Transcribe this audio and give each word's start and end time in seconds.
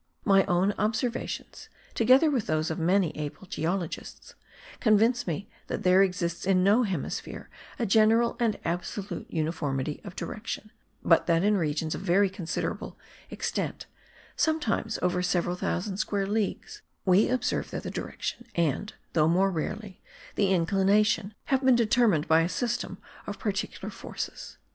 My 0.25 0.45
own 0.45 0.73
observations, 0.79 1.69
together 1.93 2.31
with 2.31 2.47
those 2.47 2.71
of 2.71 2.79
many 2.79 3.15
able 3.15 3.45
geologists, 3.45 4.33
convince 4.79 5.27
me 5.27 5.47
that 5.67 5.83
there 5.83 6.01
exists 6.01 6.47
in 6.47 6.63
no 6.63 6.81
hemisphere 6.81 7.51
a 7.77 7.85
general 7.85 8.35
and 8.39 8.57
absolute 8.65 9.29
uniformity 9.29 10.01
of 10.03 10.15
direction; 10.15 10.71
but 11.03 11.27
that 11.27 11.43
in 11.43 11.55
regions 11.55 11.93
of 11.93 12.01
very 12.01 12.31
considerable 12.31 12.97
extent, 13.29 13.85
sometimes 14.35 14.97
over 15.03 15.21
several 15.21 15.55
thousand 15.55 15.97
square 15.97 16.25
leagues, 16.25 16.81
we 17.05 17.29
observe 17.29 17.69
that 17.69 17.83
the 17.83 17.91
direction 17.91 18.47
and 18.55 18.95
(though 19.13 19.27
more 19.27 19.51
rarely) 19.51 20.01
the 20.33 20.51
inclination 20.51 21.35
have 21.53 21.63
been 21.63 21.75
determined 21.75 22.27
by 22.27 22.41
a 22.41 22.49
system 22.49 22.97
of 23.27 23.37
particular 23.37 23.91
forces. 23.91 24.57